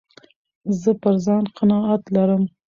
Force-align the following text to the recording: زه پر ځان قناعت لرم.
زه 0.81 0.91
پر 1.01 1.15
ځان 1.25 1.43
قناعت 1.55 2.03
لرم. 2.15 2.43